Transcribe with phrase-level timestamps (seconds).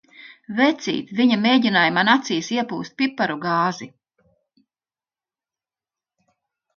[0.59, 3.89] Vecīt, viņa mēģināja man acīs iepūst piparu gāzi!